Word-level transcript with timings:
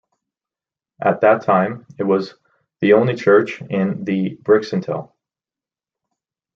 At 0.99 1.21
that 1.21 1.43
time, 1.43 1.85
it 1.99 2.05
was 2.05 2.33
the 2.79 2.93
only 2.93 3.13
church 3.15 3.61
in 3.61 4.03
the 4.03 4.35
Brixental. 4.41 5.11